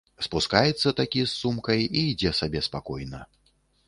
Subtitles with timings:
[0.25, 3.21] Спускаецца такі, з сумкай, і ідзе сабе спакойна.